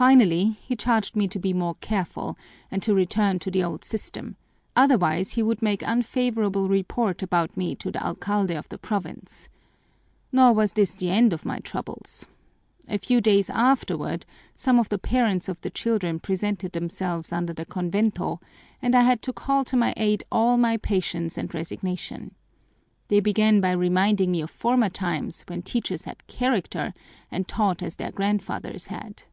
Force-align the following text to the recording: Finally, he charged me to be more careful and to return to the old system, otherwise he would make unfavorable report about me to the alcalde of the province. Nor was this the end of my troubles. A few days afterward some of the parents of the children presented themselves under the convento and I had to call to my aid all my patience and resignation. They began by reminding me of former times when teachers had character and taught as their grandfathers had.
Finally, 0.00 0.48
he 0.62 0.74
charged 0.74 1.14
me 1.14 1.28
to 1.28 1.38
be 1.38 1.52
more 1.52 1.74
careful 1.82 2.34
and 2.70 2.82
to 2.82 2.94
return 2.94 3.38
to 3.38 3.50
the 3.50 3.62
old 3.62 3.84
system, 3.84 4.34
otherwise 4.74 5.32
he 5.32 5.42
would 5.42 5.60
make 5.60 5.82
unfavorable 5.82 6.70
report 6.70 7.22
about 7.22 7.54
me 7.54 7.74
to 7.74 7.92
the 7.92 8.02
alcalde 8.02 8.54
of 8.54 8.66
the 8.70 8.78
province. 8.78 9.50
Nor 10.32 10.54
was 10.54 10.72
this 10.72 10.94
the 10.94 11.10
end 11.10 11.34
of 11.34 11.44
my 11.44 11.58
troubles. 11.58 12.24
A 12.88 12.96
few 12.98 13.20
days 13.20 13.50
afterward 13.50 14.24
some 14.54 14.78
of 14.78 14.88
the 14.88 14.96
parents 14.98 15.50
of 15.50 15.60
the 15.60 15.68
children 15.68 16.18
presented 16.18 16.72
themselves 16.72 17.30
under 17.30 17.52
the 17.52 17.66
convento 17.66 18.40
and 18.80 18.94
I 18.94 19.02
had 19.02 19.20
to 19.20 19.34
call 19.34 19.64
to 19.66 19.76
my 19.76 19.92
aid 19.98 20.24
all 20.32 20.56
my 20.56 20.78
patience 20.78 21.36
and 21.36 21.52
resignation. 21.52 22.34
They 23.08 23.20
began 23.20 23.60
by 23.60 23.72
reminding 23.72 24.30
me 24.30 24.40
of 24.40 24.50
former 24.50 24.88
times 24.88 25.44
when 25.46 25.60
teachers 25.60 26.04
had 26.04 26.26
character 26.26 26.94
and 27.30 27.46
taught 27.46 27.82
as 27.82 27.96
their 27.96 28.12
grandfathers 28.12 28.86
had. 28.86 29.24